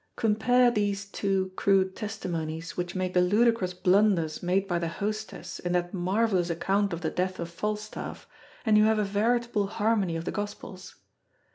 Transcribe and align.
Compare 0.15 0.71
these 0.71 1.05
two 1.05 1.51
crude 1.55 1.95
testimonies, 1.95 2.75
which 2.75 2.95
make 2.95 3.13
the 3.13 3.21
ludicrous 3.21 3.75
blunders 3.75 4.41
made 4.41 4.67
by 4.67 4.79
the 4.79 4.87
Hostess 4.87 5.59
in 5.59 5.73
that 5.73 5.93
marvellous 5.93 6.49
account 6.49 6.91
of 6.91 7.01
the 7.01 7.11
death 7.11 7.39
of 7.39 7.51
Falstaff, 7.51 8.27
and 8.65 8.79
you 8.79 8.85
have 8.85 8.97
a 8.97 9.03
veritable 9.03 9.67
harmony 9.67 10.15
of 10.15 10.25
the 10.25 10.31
Gospels. 10.31 10.95